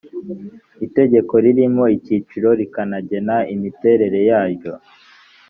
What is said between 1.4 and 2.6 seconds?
ririmo icyiciro